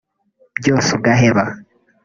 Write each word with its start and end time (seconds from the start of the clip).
byose 0.59 0.87
ugaheba 0.97 1.43